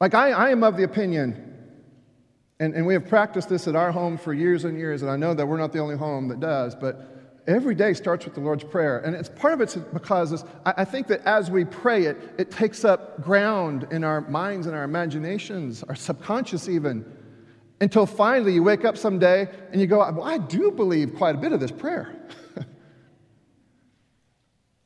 [0.00, 1.54] Like, I, I am of the opinion,
[2.58, 5.16] and, and we have practiced this at our home for years and years, and I
[5.16, 8.40] know that we're not the only home that does, but every day starts with the
[8.40, 8.98] Lord's Prayer.
[8.98, 12.84] And it's part of it's because I, think that as we pray it, it takes
[12.84, 17.04] up ground in our minds and our imaginations, our subconscious even,
[17.80, 21.38] until finally you wake up someday and you go, well, I do believe quite a
[21.38, 22.14] bit of this prayer.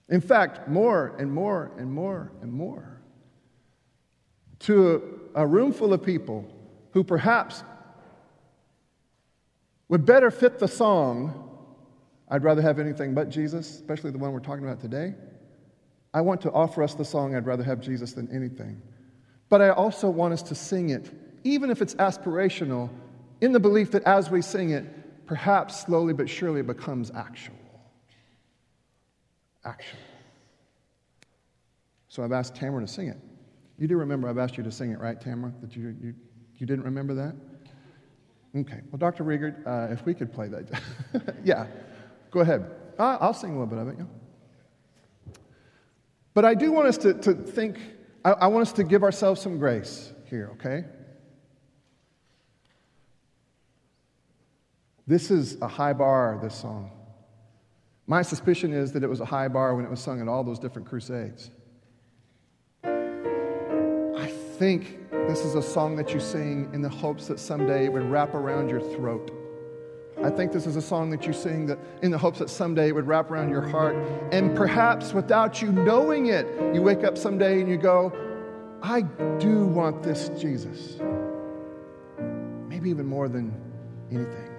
[0.09, 3.01] in fact, more and more and more and more.
[4.61, 6.51] To a, a room full of people
[6.93, 7.63] who perhaps
[9.89, 11.46] would better fit the song
[12.29, 15.15] I'd rather have anything but Jesus, especially the one we're talking about today.
[16.13, 18.81] I want to offer us the song, I'd rather have Jesus than anything.
[19.49, 21.11] But I also want us to sing it,
[21.45, 22.91] even if it's aspirational,
[23.41, 27.55] in the belief that as we sing it, perhaps slowly but surely it becomes actual.
[29.65, 29.99] Actual.
[32.09, 33.19] So I've asked Tamara to sing it.
[33.79, 35.53] You do remember I've asked you to sing it, right, Tamara?
[35.61, 36.15] That you, you,
[36.57, 37.35] you didn't remember that?
[38.57, 38.81] Okay.
[38.91, 39.23] Well, Dr.
[39.23, 40.81] Riegert, uh, if we could play that.
[41.45, 41.67] yeah.
[42.31, 42.71] Go ahead.
[42.99, 44.05] I'll sing a little bit of it, yeah.
[46.35, 47.79] But I do want us to, to think,
[48.25, 50.85] I, I want us to give ourselves some grace here, okay?
[55.07, 56.91] This is a high bar, this song.
[58.07, 60.45] My suspicion is that it was a high bar when it was sung at all
[60.45, 61.51] those different crusades.
[62.85, 64.27] I
[64.59, 68.11] think this is a song that you sing in the hopes that someday it would
[68.11, 69.31] wrap around your throat.
[70.23, 72.89] I think this is a song that you sing that in the hopes that someday
[72.89, 73.97] it would wrap around your heart.
[74.33, 78.13] And perhaps without you knowing it, you wake up someday and you go,
[78.83, 79.03] I
[79.39, 80.99] do want this Jesus.
[82.69, 83.55] Maybe even more than
[84.11, 84.51] anything.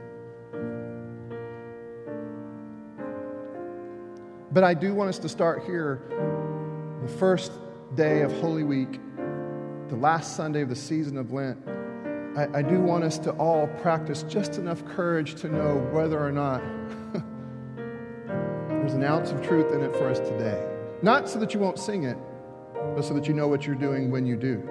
[4.51, 6.01] But I do want us to start here
[7.01, 7.51] the first
[7.95, 8.99] day of Holy Week,
[9.87, 11.57] the last Sunday of the season of Lent.
[12.37, 16.31] I, I do want us to all practice just enough courage to know whether or
[16.31, 16.61] not
[18.67, 20.63] there's an ounce of truth in it for us today.
[21.01, 22.15] Not so that you won't sing it,
[22.95, 24.61] but so that you know what you're doing when you do.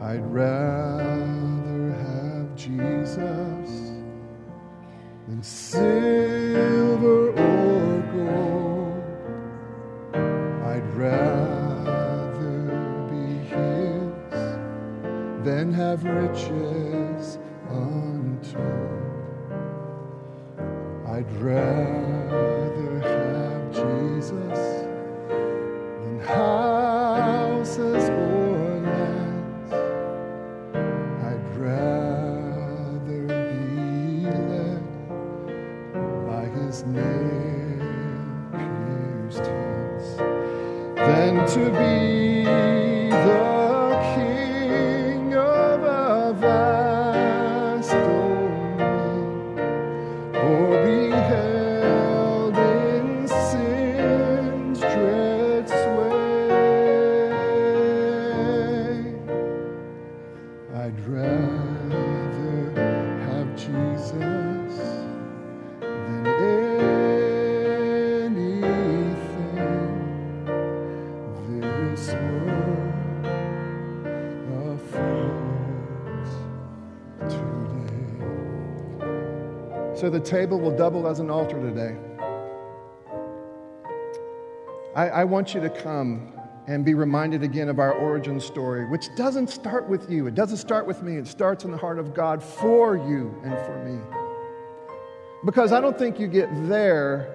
[0.00, 3.90] I'd rather have Jesus
[5.26, 5.99] than silver
[80.00, 81.94] So the table will double as an altar today.
[84.96, 86.32] I, I want you to come
[86.66, 90.26] and be reminded again of our origin story, which doesn't start with you.
[90.26, 91.18] It doesn't start with me.
[91.18, 94.00] It starts in the heart of God for you and for me.
[95.44, 97.34] Because I don't think you get there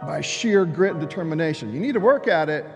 [0.00, 1.72] by sheer grit and determination.
[1.72, 2.66] You need to work at it,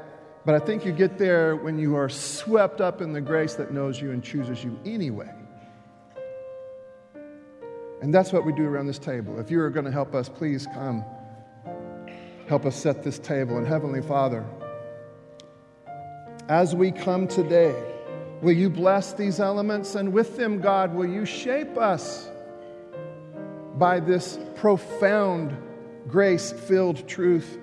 [0.44, 3.72] but I think you get there when you are swept up in the grace that
[3.72, 5.39] knows you and chooses you anyway.
[8.00, 9.38] And that's what we do around this table.
[9.38, 11.04] If you are going to help us, please come.
[12.48, 13.58] Help us set this table.
[13.58, 14.44] And Heavenly Father,
[16.48, 17.74] as we come today,
[18.40, 19.94] will you bless these elements?
[19.94, 22.28] And with them, God, will you shape us
[23.76, 25.56] by this profound
[26.08, 27.58] grace filled truth?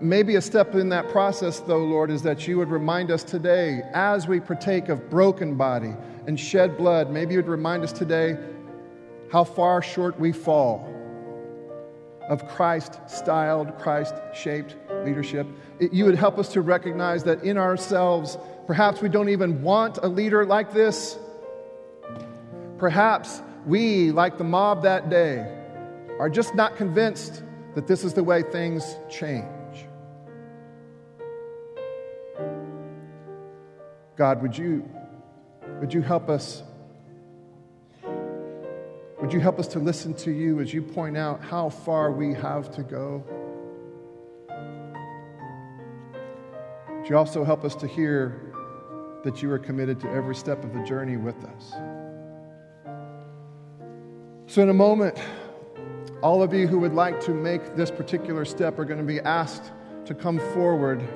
[0.00, 3.82] Maybe a step in that process, though, Lord, is that you would remind us today,
[3.92, 5.94] as we partake of broken body
[6.30, 8.38] and shed blood, maybe you would remind us today
[9.32, 10.88] how far short we fall
[12.28, 15.44] of Christ styled, Christ shaped leadership.
[15.80, 19.98] It, you would help us to recognize that in ourselves, perhaps we don't even want
[20.04, 21.18] a leader like this.
[22.78, 25.52] Perhaps we, like the mob that day,
[26.20, 27.42] are just not convinced
[27.74, 29.48] that this is the way things change.
[34.16, 34.88] God, would you,
[35.80, 36.62] would you help us?
[39.20, 42.34] Would you help us to listen to you as you point out how far we
[42.34, 43.24] have to go?
[46.98, 48.52] Would you also help us to hear
[49.24, 51.72] that you are committed to every step of the journey with us?
[54.46, 55.18] So, in a moment,
[56.22, 59.20] all of you who would like to make this particular step are going to be
[59.20, 59.72] asked
[60.04, 61.06] to come forward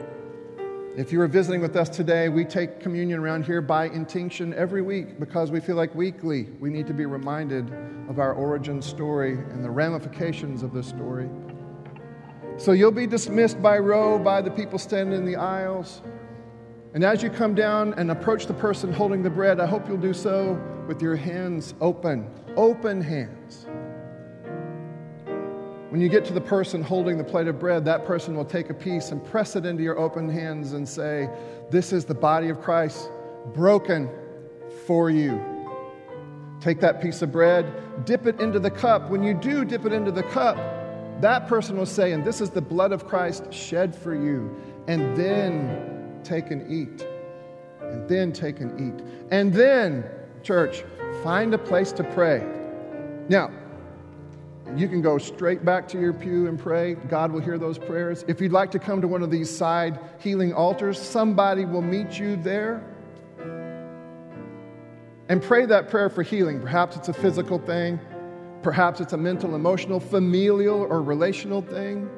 [0.96, 4.80] if you are visiting with us today, we take communion around here by intinction every
[4.80, 7.68] week because we feel like weekly we need to be reminded
[8.08, 11.28] of our origin story and the ramifications of this story.
[12.58, 16.00] So you'll be dismissed by row by the people standing in the aisles.
[16.94, 19.96] And as you come down and approach the person holding the bread, I hope you'll
[19.96, 20.54] do so
[20.86, 23.66] with your hands open, open hands.
[25.94, 28.68] When you get to the person holding the plate of bread, that person will take
[28.68, 31.30] a piece and press it into your open hands and say,
[31.70, 33.08] This is the body of Christ
[33.54, 34.10] broken
[34.88, 35.40] for you.
[36.60, 39.08] Take that piece of bread, dip it into the cup.
[39.08, 40.56] When you do dip it into the cup,
[41.20, 44.52] that person will say, And this is the blood of Christ shed for you.
[44.88, 47.06] And then take and eat.
[47.80, 49.04] And then take and eat.
[49.30, 50.02] And then,
[50.42, 50.82] church,
[51.22, 52.44] find a place to pray.
[53.28, 53.52] Now,
[54.76, 56.94] you can go straight back to your pew and pray.
[56.94, 58.24] God will hear those prayers.
[58.26, 62.18] If you'd like to come to one of these side healing altars, somebody will meet
[62.18, 62.82] you there.
[65.28, 66.60] And pray that prayer for healing.
[66.60, 67.98] Perhaps it's a physical thing,
[68.62, 72.10] perhaps it's a mental, emotional, familial, or relational thing.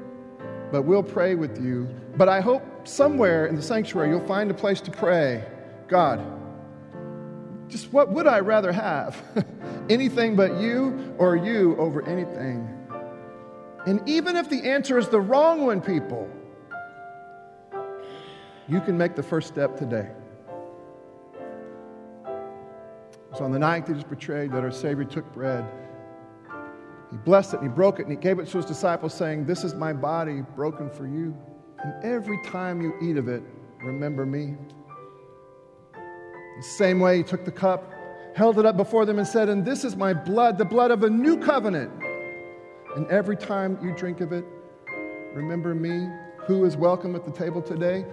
[0.72, 1.88] But we'll pray with you.
[2.16, 5.44] But I hope somewhere in the sanctuary you'll find a place to pray
[5.88, 6.20] God,
[7.68, 9.22] just what would I rather have?
[9.88, 12.68] anything but you or you over anything?
[13.86, 16.28] And even if the answer is the wrong one, people,
[18.68, 20.10] you can make the first step today.
[23.36, 25.64] So on the night that he was betrayed, that our Savior took bread.
[27.10, 29.44] He blessed it and he broke it and he gave it to his disciples, saying,
[29.44, 31.36] This is my body broken for you.
[31.84, 33.42] And every time you eat of it,
[33.84, 34.56] remember me.
[36.56, 37.92] The same way, he took the cup,
[38.34, 41.02] held it up before them, and said, And this is my blood, the blood of
[41.02, 41.92] a new covenant.
[42.96, 44.44] And every time you drink of it,
[45.34, 46.08] remember me,
[46.46, 48.06] who is welcome at the table today.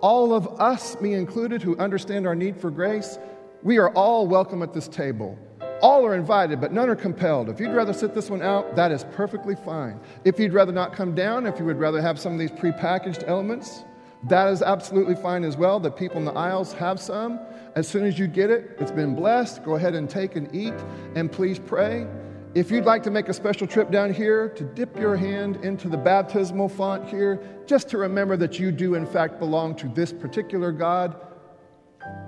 [0.00, 3.18] All of us, me included, who understand our need for grace,
[3.62, 5.38] we are all welcome at this table.
[5.80, 7.48] All are invited, but none are compelled.
[7.48, 10.00] If you'd rather sit this one out, that is perfectly fine.
[10.24, 13.28] If you'd rather not come down, if you would rather have some of these prepackaged
[13.28, 13.84] elements,
[14.28, 15.78] that is absolutely fine as well.
[15.78, 17.38] The people in the aisles have some.
[17.76, 19.64] As soon as you get it, it's been blessed.
[19.64, 20.74] Go ahead and take and eat,
[21.16, 22.06] and please pray.
[22.54, 25.88] If you'd like to make a special trip down here to dip your hand into
[25.88, 30.12] the baptismal font here, just to remember that you do, in fact, belong to this
[30.12, 31.16] particular God,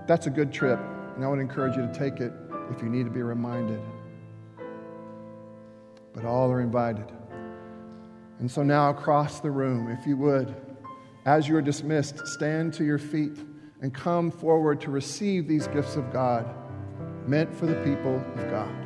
[0.09, 0.81] that's a good trip.
[1.15, 2.33] And I would encourage you to take it
[2.73, 3.81] if you need to be reminded.
[6.13, 7.07] But all are invited.
[8.41, 10.57] And so now, across the room, if you would,
[11.25, 13.39] as you are dismissed, stand to your feet
[13.81, 16.47] and come forward to receive these gifts of God
[17.27, 18.86] meant for the people of God.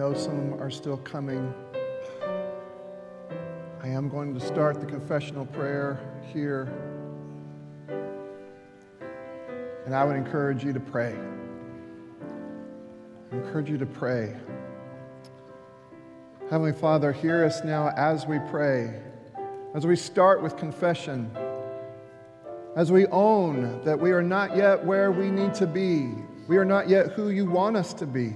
[0.00, 1.52] Know some are still coming.
[3.82, 6.00] I am going to start the confessional prayer
[6.32, 6.72] here.
[9.84, 11.14] And I would encourage you to pray.
[13.30, 14.34] I encourage you to pray.
[16.48, 19.02] Heavenly Father, hear us now as we pray,
[19.74, 21.30] as we start with confession,
[22.74, 26.14] as we own that we are not yet where we need to be,
[26.48, 28.32] we are not yet who you want us to be.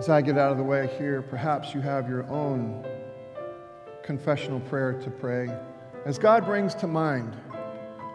[0.00, 2.82] As I get out of the way here, perhaps you have your own
[4.02, 5.54] confessional prayer to pray.
[6.06, 7.34] As God brings to mind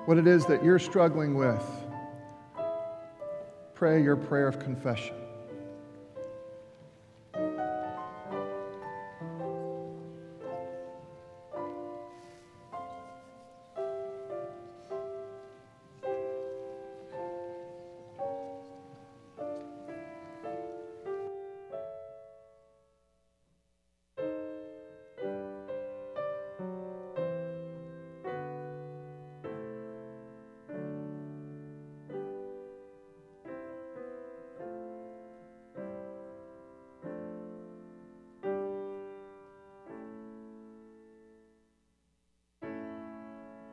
[0.06, 1.64] what it is that you're struggling with,
[3.76, 5.14] pray your prayer of confession.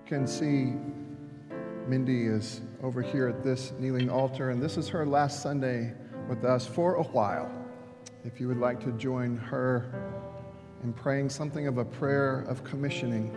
[0.06, 0.74] Can see
[1.88, 5.92] Mindy is over here at this kneeling altar, and this is her last Sunday
[6.28, 7.50] with us for a while.
[8.24, 9.92] If you would like to join her
[10.82, 13.36] in praying something of a prayer of commissioning,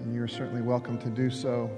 [0.00, 1.70] then you're certainly welcome to do so.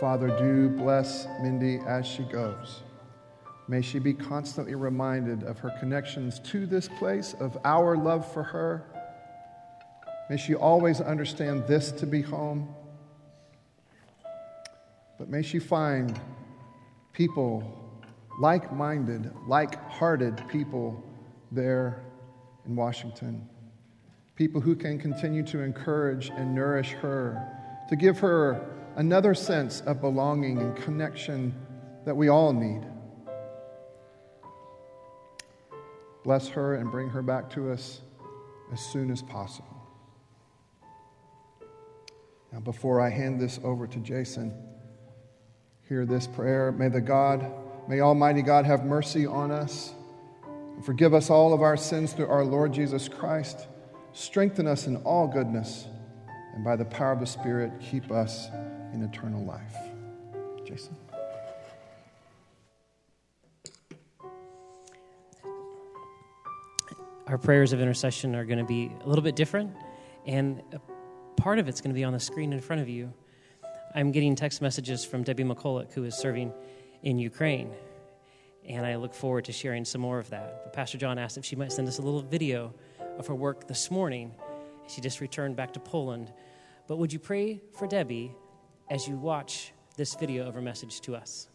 [0.00, 2.82] Father, do bless Mindy as she goes.
[3.68, 8.42] May she be constantly reminded of her connections to this place, of our love for
[8.42, 8.84] her
[10.30, 12.74] May she always understand this to be home.
[15.18, 16.18] But may she find
[17.12, 18.02] people,
[18.40, 21.02] like minded, like hearted people
[21.52, 22.02] there
[22.66, 23.48] in Washington.
[24.34, 27.46] People who can continue to encourage and nourish her,
[27.88, 28.66] to give her
[28.96, 31.54] another sense of belonging and connection
[32.04, 32.82] that we all need.
[36.24, 38.00] Bless her and bring her back to us
[38.72, 39.73] as soon as possible.
[42.54, 44.54] Now, before I hand this over to Jason,
[45.88, 46.72] hear this prayer.
[46.72, 47.52] May the God,
[47.88, 49.92] may Almighty God have mercy on us
[50.82, 53.66] forgive us all of our sins through our Lord Jesus Christ.
[54.12, 55.86] Strengthen us in all goodness,
[56.54, 58.48] and by the power of the Spirit, keep us
[58.92, 59.76] in eternal life.
[60.64, 60.96] Jason.
[67.26, 69.74] Our prayers of intercession are going to be a little bit different,
[70.26, 70.62] and
[71.36, 73.12] part of it's going to be on the screen in front of you.
[73.94, 76.52] I'm getting text messages from Debbie McCulloch, who is serving
[77.02, 77.72] in Ukraine,
[78.66, 80.62] and I look forward to sharing some more of that.
[80.64, 82.74] But Pastor John asked if she might send us a little video
[83.18, 84.32] of her work this morning.
[84.88, 86.32] She just returned back to Poland.
[86.86, 88.34] But would you pray for Debbie
[88.90, 91.48] as you watch this video of her message to us?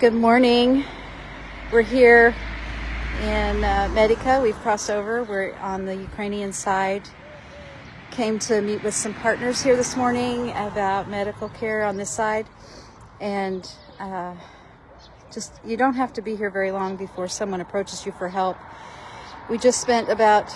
[0.00, 0.84] Good morning.
[1.70, 2.34] We're here
[3.20, 4.42] in uh, Medyka.
[4.42, 5.22] We've crossed over.
[5.24, 7.08] We're on the Ukrainian side.
[8.10, 12.46] Came to meet with some partners here this morning about medical care on this side.
[13.20, 14.34] And uh,
[15.32, 18.56] just, you don't have to be here very long before someone approaches you for help.
[19.48, 20.50] We just spent about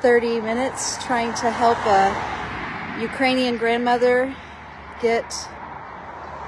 [0.00, 4.34] 30 minutes trying to help a Ukrainian grandmother
[5.00, 5.32] get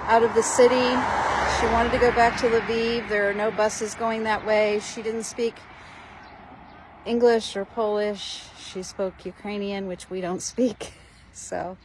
[0.06, 0.94] out of the city
[1.64, 3.08] she wanted to go back to Lviv.
[3.08, 4.80] There are no buses going that way.
[4.80, 5.54] She didn't speak
[7.06, 8.42] English or Polish.
[8.58, 10.92] She spoke Ukrainian, which we don't speak.
[11.32, 11.78] So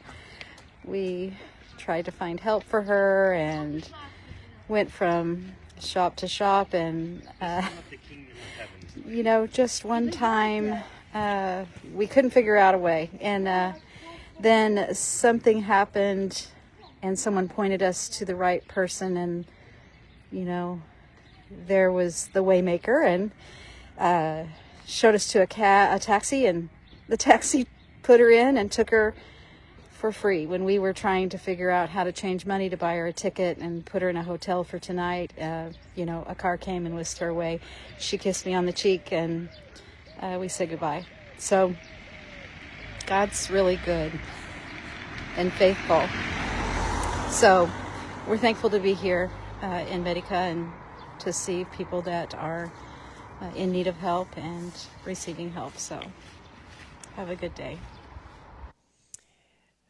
[0.83, 1.37] we
[1.77, 3.89] tried to find help for her and
[4.67, 7.65] went from shop to shop and uh,
[9.05, 11.63] you know just one time uh,
[11.93, 13.71] we couldn't figure out a way and uh,
[14.41, 16.47] then something happened
[17.01, 19.45] and someone pointed us to the right person and
[20.31, 20.81] you know,
[21.49, 23.31] there was the waymaker and
[23.97, 24.49] uh,
[24.85, 26.69] showed us to a ca- a taxi, and
[27.07, 27.67] the taxi
[28.03, 29.13] put her in and took her
[29.91, 32.95] for free when we were trying to figure out how to change money to buy
[32.95, 35.33] her a ticket and put her in a hotel for tonight.
[35.39, 37.59] Uh, you know, a car came and whisked her away.
[37.97, 39.49] She kissed me on the cheek, and
[40.21, 41.05] uh, we said goodbye.
[41.37, 41.75] So
[43.05, 44.11] God's really good
[45.35, 46.07] and faithful.
[47.29, 47.69] So
[48.27, 49.29] we're thankful to be here
[49.61, 50.71] uh, in Medyka and
[51.19, 52.71] to see people that are
[53.41, 54.71] uh, in need of help and
[55.05, 55.77] receiving help.
[55.77, 55.99] So
[57.15, 57.77] have a good day.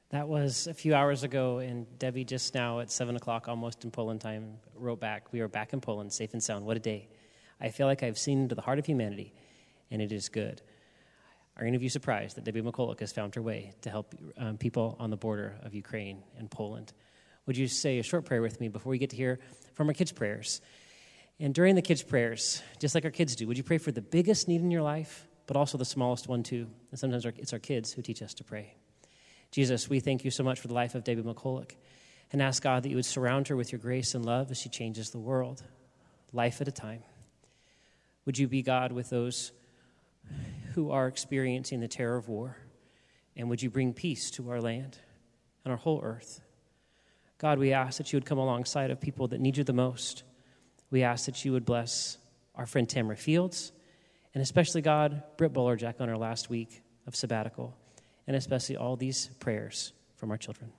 [0.09, 3.91] That was a few hours ago, and Debbie just now at 7 o'clock, almost in
[3.91, 6.65] Poland time, wrote back, We are back in Poland, safe and sound.
[6.65, 7.09] What a day.
[7.61, 9.34] I feel like I've seen into the heart of humanity,
[9.91, 10.63] and it is good.
[11.57, 14.57] Are any of you surprised that Debbie McCulloch has found her way to help um,
[14.57, 16.93] people on the border of Ukraine and Poland?
[17.49, 19.39] Would you say a short prayer with me before we get to hear
[19.73, 20.61] from our kids' prayers?
[21.39, 24.03] And during the kids' prayers, just like our kids do, would you pray for the
[24.03, 26.67] biggest need in your life, but also the smallest one too?
[26.91, 28.75] And sometimes it's our kids who teach us to pray.
[29.49, 31.71] Jesus, we thank you so much for the life of Debbie McCulloch
[32.31, 34.69] and ask God that you would surround her with your grace and love as she
[34.69, 35.63] changes the world,
[36.31, 37.01] life at a time.
[38.25, 39.53] Would you be God with those
[40.75, 42.57] who are experiencing the terror of war?
[43.35, 44.99] And would you bring peace to our land
[45.65, 46.41] and our whole earth?
[47.39, 50.23] God, we ask that you would come alongside of people that need you the most.
[50.91, 52.17] We ask that you would bless
[52.53, 53.71] our friend Tamara Fields,
[54.35, 57.75] and especially, God, Britt Buller, Jack on our last week of sabbatical
[58.29, 60.71] and especially all these prayers from our children.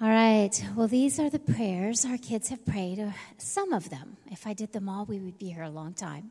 [0.00, 0.50] All right.
[0.76, 3.00] Well, these are the prayers our kids have prayed.
[3.00, 4.18] Uh, some of them.
[4.30, 6.30] If I did them all, we would be here a long time.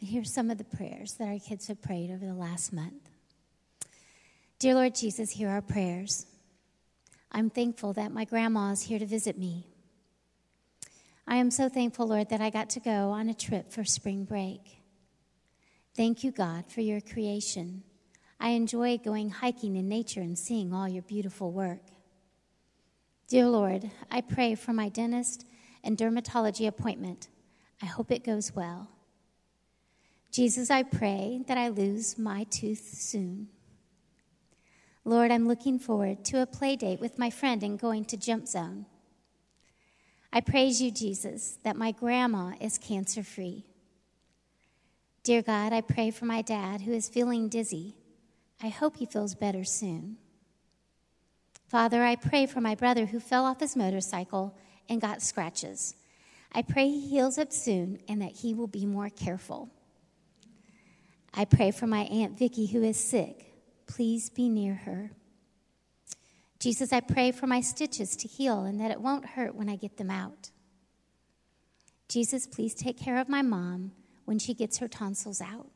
[0.00, 3.11] But here's some of the prayers that our kids have prayed over the last month.
[4.62, 6.24] Dear Lord Jesus, hear our prayers.
[7.32, 9.66] I'm thankful that my grandma is here to visit me.
[11.26, 14.22] I am so thankful, Lord, that I got to go on a trip for spring
[14.22, 14.60] break.
[15.96, 17.82] Thank you, God, for your creation.
[18.38, 21.82] I enjoy going hiking in nature and seeing all your beautiful work.
[23.26, 25.44] Dear Lord, I pray for my dentist
[25.82, 27.26] and dermatology appointment.
[27.82, 28.90] I hope it goes well.
[30.30, 33.48] Jesus, I pray that I lose my tooth soon.
[35.04, 38.46] Lord, I'm looking forward to a play date with my friend and going to Jump
[38.46, 38.86] Zone.
[40.32, 43.64] I praise you, Jesus, that my grandma is cancer free.
[45.24, 47.96] Dear God, I pray for my dad who is feeling dizzy.
[48.62, 50.18] I hope he feels better soon.
[51.66, 54.56] Father, I pray for my brother who fell off his motorcycle
[54.88, 55.96] and got scratches.
[56.52, 59.68] I pray he heals up soon and that he will be more careful.
[61.34, 63.51] I pray for my Aunt Vicky who is sick.
[63.92, 65.10] Please be near her.
[66.58, 69.76] Jesus, I pray for my stitches to heal and that it won't hurt when I
[69.76, 70.48] get them out.
[72.08, 73.92] Jesus, please take care of my mom
[74.24, 75.66] when she gets her tonsils out.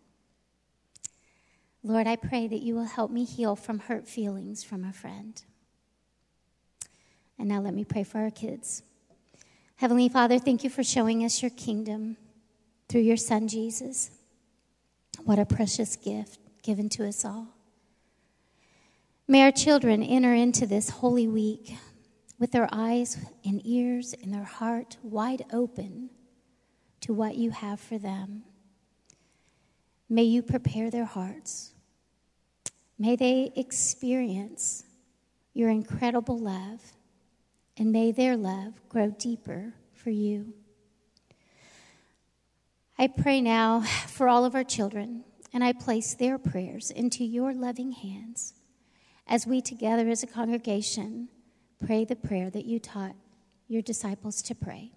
[1.82, 5.42] Lord, I pray that you will help me heal from hurt feelings from a friend.
[7.38, 8.82] And now let me pray for our kids.
[9.76, 12.16] Heavenly Father, thank you for showing us your kingdom
[12.88, 14.10] through your Son, Jesus.
[15.24, 17.55] What a precious gift given to us all.
[19.28, 21.74] May our children enter into this holy week
[22.38, 26.10] with their eyes and ears and their heart wide open
[27.00, 28.44] to what you have for them.
[30.08, 31.72] May you prepare their hearts.
[33.00, 34.84] May they experience
[35.54, 36.80] your incredible love,
[37.76, 40.54] and may their love grow deeper for you.
[42.96, 47.52] I pray now for all of our children, and I place their prayers into your
[47.52, 48.54] loving hands
[49.26, 51.28] as we together as a congregation
[51.84, 53.14] pray the prayer that you taught
[53.68, 54.92] your disciples to pray.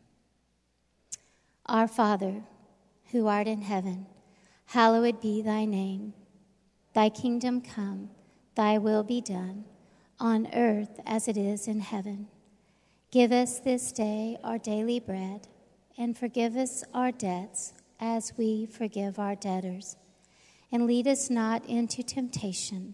[1.65, 2.43] Our Father,
[3.11, 4.05] who art in heaven,
[4.65, 6.13] hallowed be thy name.
[6.93, 8.09] Thy kingdom come,
[8.55, 9.65] thy will be done,
[10.19, 12.27] on earth as it is in heaven.
[13.11, 15.47] Give us this day our daily bread,
[15.97, 19.97] and forgive us our debts as we forgive our debtors.
[20.71, 22.93] And lead us not into temptation,